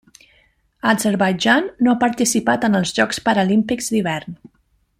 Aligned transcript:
Azerbaidjan 0.91 1.67
no 1.87 1.91
ha 1.93 1.99
participat 2.05 2.65
en 2.71 2.79
els 2.81 2.95
Jocs 3.01 3.21
Paralímpics 3.29 3.93
d'Hivern. 3.97 4.41